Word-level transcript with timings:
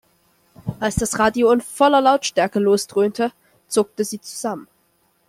Als 0.79 0.95
das 0.95 1.19
Radio 1.19 1.51
in 1.51 1.61
voller 1.61 2.01
Lautstärke 2.01 2.57
losdröhnte, 2.57 3.31
zuckte 3.67 4.03
sie 4.03 4.19
zusammen. 4.19 4.67